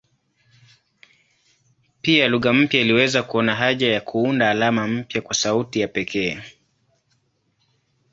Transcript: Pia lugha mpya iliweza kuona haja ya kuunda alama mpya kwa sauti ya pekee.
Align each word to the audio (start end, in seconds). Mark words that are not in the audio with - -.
Pia 2.01 2.27
lugha 2.27 2.53
mpya 2.53 2.81
iliweza 2.81 3.23
kuona 3.23 3.55
haja 3.55 3.91
ya 3.93 4.01
kuunda 4.01 4.49
alama 4.49 4.87
mpya 4.87 5.21
kwa 5.21 5.33
sauti 5.35 5.79
ya 5.79 5.87
pekee. 5.87 6.41